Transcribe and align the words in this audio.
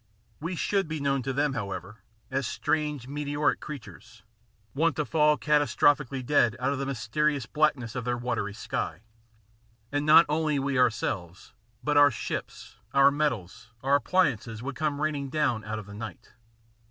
We 0.39 0.55
should 0.55 0.87
be 0.87 0.99
known 0.99 1.21
to 1.21 1.31
them, 1.31 1.53
however, 1.53 1.97
as 2.31 2.47
strange, 2.47 3.07
meteoric 3.07 3.59
creatures, 3.59 4.23
wont 4.73 4.95
to 4.95 5.05
fall 5.05 5.37
catastrophically 5.37 6.25
dead 6.25 6.55
out 6.59 6.73
of 6.73 6.79
the 6.79 6.87
mysterious 6.87 7.45
blackness 7.45 7.93
of 7.93 8.03
their 8.03 8.17
watery 8.17 8.55
sky. 8.55 9.01
And 9.91 10.03
not 10.03 10.25
only 10.27 10.57
we 10.57 10.79
ourselves, 10.79 11.53
but 11.83 11.97
our 11.97 12.09
ships, 12.09 12.77
our 12.95 13.11
metals, 13.11 13.73
our 13.83 13.97
appliances, 13.97 14.63
would 14.63 14.75
come 14.75 14.99
raining 15.01 15.29
down 15.29 15.63
out 15.65 15.77
of 15.77 15.85
the 15.85 15.93
night. 15.93 16.31